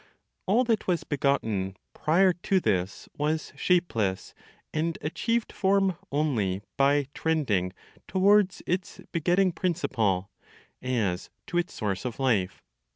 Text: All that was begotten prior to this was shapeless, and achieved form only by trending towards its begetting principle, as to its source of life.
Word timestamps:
All 0.47 0.63
that 0.63 0.87
was 0.87 1.03
begotten 1.03 1.77
prior 1.93 2.33
to 2.33 2.59
this 2.59 3.07
was 3.19 3.53
shapeless, 3.55 4.33
and 4.73 4.97
achieved 4.99 5.51
form 5.53 5.95
only 6.11 6.63
by 6.75 7.05
trending 7.13 7.71
towards 8.07 8.63
its 8.65 8.99
begetting 9.11 9.51
principle, 9.51 10.31
as 10.81 11.29
to 11.45 11.59
its 11.59 11.75
source 11.75 12.03
of 12.03 12.19
life. 12.19 12.63